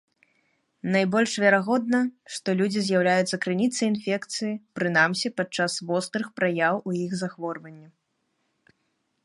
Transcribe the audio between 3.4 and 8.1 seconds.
крыніцай інфекцыі прынамсі падчас вострых праяў у іх захворвання.